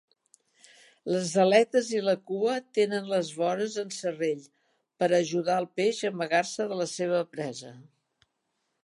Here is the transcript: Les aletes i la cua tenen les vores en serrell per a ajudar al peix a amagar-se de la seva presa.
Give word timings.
Les 1.15 1.33
aletes 1.43 1.91
i 1.97 2.01
la 2.05 2.15
cua 2.31 2.55
tenen 2.77 3.11
les 3.11 3.29
vores 3.41 3.75
en 3.83 3.93
serrell 3.99 4.41
per 5.03 5.11
a 5.11 5.19
ajudar 5.21 5.59
al 5.61 5.69
peix 5.81 6.01
a 6.03 6.11
amagar-se 6.13 6.67
de 6.73 6.81
la 6.81 6.89
seva 6.95 7.21
presa. 7.37 7.75